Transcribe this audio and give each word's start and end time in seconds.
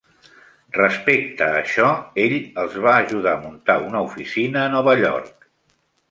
Respecte 0.75 1.43
a 1.49 1.57
això, 1.57 1.89
ell 2.23 2.33
els 2.63 2.77
va 2.85 2.93
ajudar 3.01 3.33
a 3.37 3.41
muntar 3.43 3.75
una 3.89 4.01
oficina 4.09 4.63
a 4.63 4.71
Nova 4.77 4.97
York. 5.03 5.47